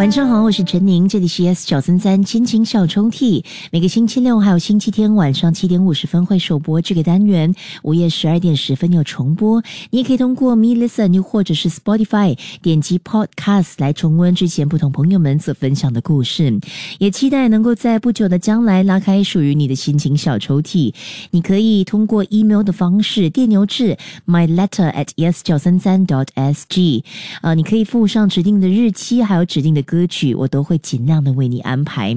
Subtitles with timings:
[0.00, 3.44] 晚上好，我是陈宁，这里是 S 九三三亲情小抽屉。
[3.70, 9.62] 每个星期六还有星期天晚上七点五十分会首播这个单元，午夜十二点十分有重播。
[9.90, 16.58] 你也可以通过 Me Listen 又或者是 Spotify 点击 Podcast 来重温之前不同朋友们所分享的故事。
[16.98, 20.94] 也期待能够在不久的将来拉开属于你的心情小抽屉。
[21.30, 27.04] 你可以通过 email 的方式电邮至 my letter at s 九三三 dot s g。
[27.42, 29.84] 呃，你可以附上指定的日期，还有指定的。
[29.90, 32.16] 歌曲我都会尽量的为你安排。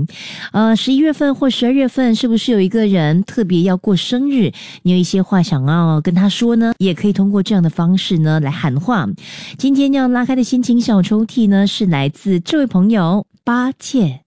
[0.52, 4.52] 呃，十一月份或十二月份，是不是有一个人特别要过生日？
[4.84, 6.74] 你有一些话想要跟他说呢？
[6.78, 9.10] 也可以通过这样的方式呢来喊话。
[9.58, 14.23] 今天要拉开的心情小抽屉呢，是来自这位朋友八戒。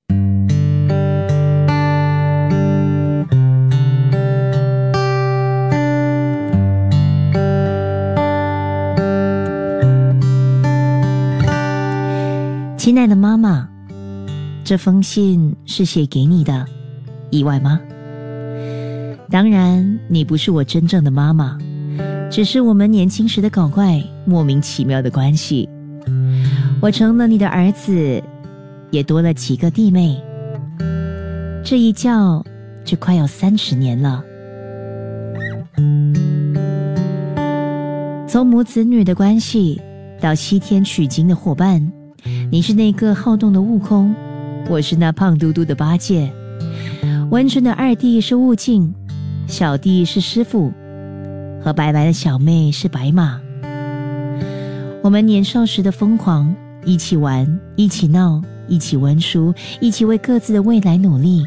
[12.86, 13.68] 亲爱的妈妈，
[14.62, 16.64] 这封信是写给你的，
[17.30, 17.80] 意外吗？
[19.28, 21.58] 当然，你不是我真正的妈妈，
[22.30, 25.68] 只是我们年轻时的搞怪、莫名其妙的关系。
[26.80, 28.22] 我成了你的儿子，
[28.92, 30.22] 也多了几个弟妹。
[31.64, 32.40] 这一叫
[32.84, 34.22] 就快要三十年了，
[38.28, 39.82] 从母子女的关系
[40.20, 41.82] 到西天取经的伙伴。
[42.48, 44.14] 你是那个好动的悟空，
[44.68, 46.32] 我是那胖嘟嘟的八戒。
[47.30, 48.94] 温顺的二弟是悟净，
[49.48, 50.72] 小弟是师傅，
[51.60, 53.40] 和白白的小妹是白马。
[55.02, 61.42] 我们年少时的疯狂，一起玩，一起闹，一起温书，一起为各自的未来努力，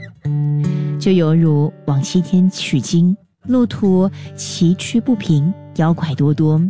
[1.00, 3.16] 就犹如往西天取经，
[3.48, 6.62] 路途崎岖不平，妖怪多多。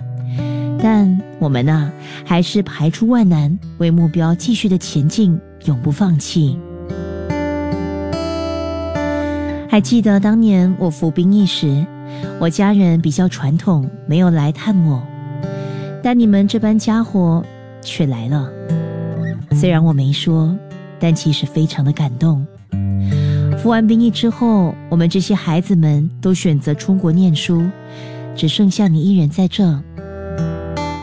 [0.82, 1.92] 但我们呐，
[2.26, 6.58] 还是排除万难，为目标继续的前进，永不放弃。
[9.68, 11.86] 还记得当年我服兵役时，
[12.40, 15.04] 我家人比较传统，没有来探我，
[16.02, 17.44] 但你们这班家伙
[17.82, 18.50] 却来了。
[19.52, 20.58] 虽然我没说，
[20.98, 22.46] 但其实非常的感动。
[23.58, 27.62] 服完兵役之后，我们这些孩子们都选择出国念书，
[28.34, 29.78] 只剩下你一人在这。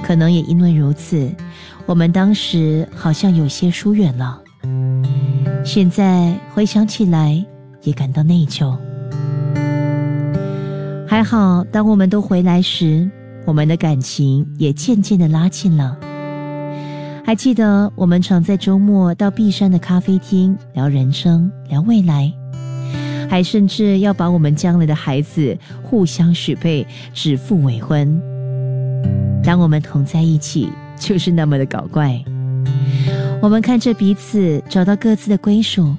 [0.07, 1.29] 可能也因为如此，
[1.85, 4.41] 我们当时好像有些疏远了。
[5.65, 7.45] 现在回想起来，
[7.83, 8.79] 也感到内疚。
[11.09, 13.11] 还好，当我们都回来时，
[13.45, 15.99] 我们的感情也渐渐的拉近了。
[17.25, 22.33] 还记得我们常在周末到碧山的咖啡厅聊人生、聊未来，
[23.29, 28.36] 还甚至要把我们将来的孩子互相许配、指腹为婚。
[29.43, 32.23] 当我们同在一起，就是那么的搞怪。
[33.41, 35.95] 我们看着彼此找到各自的归属，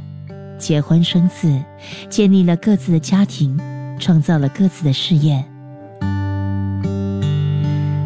[0.57, 1.47] 结婚生子，
[2.09, 3.57] 建立了各自的家庭，
[3.99, 5.43] 创造了各自的事业。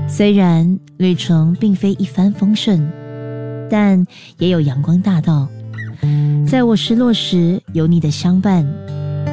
[0.08, 2.92] 虽然旅程并非一帆风顺，
[3.70, 4.06] 但
[4.38, 5.48] 也有阳光大道。
[6.46, 8.66] 在我失落时，有你的相伴；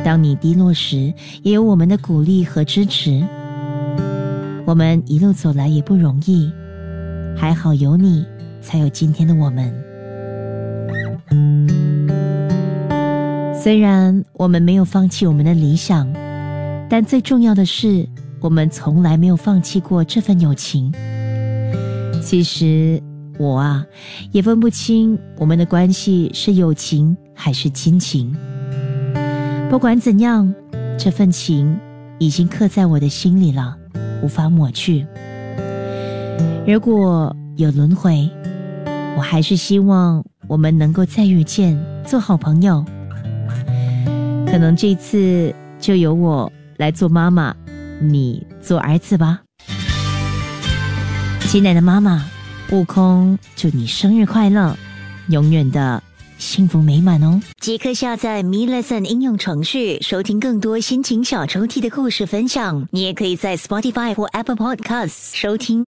[0.04, 3.26] 当你低落时，也有我们的鼓励和支持。
[4.68, 6.52] 我们一路走来也不容易，
[7.34, 8.26] 还好有你，
[8.60, 9.72] 才有今天的我们。
[13.54, 16.06] 虽然我们没有放弃我们的理想，
[16.86, 18.06] 但最重要的是，
[18.40, 20.92] 我们从来没有放弃过这份友情。
[22.22, 23.02] 其实
[23.38, 23.86] 我啊，
[24.32, 28.36] 也分不清我们的关系是友情还是亲情。
[29.70, 30.54] 不管怎样，
[30.98, 31.74] 这份情
[32.18, 33.74] 已经刻在我的心里了。
[34.22, 35.06] 无法抹去。
[36.66, 38.30] 如果有轮回，
[39.16, 42.84] 我还是希望我们能够再遇见，做好朋友。
[44.46, 47.54] 可能这次就由我来做妈妈，
[48.00, 49.40] 你做儿子吧。
[51.40, 52.24] 亲爱的妈妈，
[52.70, 54.76] 悟空，祝你生日快乐，
[55.28, 56.02] 永远的。
[56.38, 57.40] 幸福美满哦！
[57.60, 62.86] 即刻下载 Me Lesson 应用程序，收听更多心情小抽屉的故事分享。
[62.92, 65.84] 你也可以在 Spotify 或 Apple Podcasts 收听。